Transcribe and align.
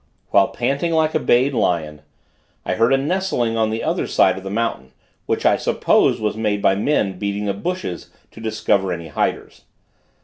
While 0.31 0.47
panting 0.47 0.93
like 0.93 1.13
a 1.13 1.19
bayed 1.19 1.53
lion, 1.53 2.01
I 2.65 2.73
heard 2.73 2.91
a 2.91 2.97
nestling 2.97 3.55
on 3.55 3.69
the 3.69 3.83
other 3.83 4.07
side 4.07 4.35
of 4.35 4.43
the 4.43 4.49
mountain, 4.49 4.93
which 5.27 5.45
I 5.45 5.57
supposed 5.57 6.19
was 6.19 6.35
made 6.35 6.59
by 6.59 6.73
men 6.73 7.19
beating 7.19 7.45
the 7.45 7.53
bushes 7.53 8.09
to 8.31 8.41
discover 8.41 8.91
any 8.91 9.09
hiders. 9.09 9.61